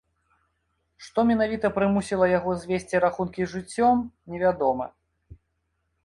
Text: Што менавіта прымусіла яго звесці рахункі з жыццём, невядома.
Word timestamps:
Што 1.07 1.19
менавіта 1.31 1.69
прымусіла 1.75 2.29
яго 2.31 2.53
звесці 2.63 3.01
рахункі 3.05 3.41
з 3.47 3.51
жыццём, 3.53 4.01
невядома. 4.37 4.85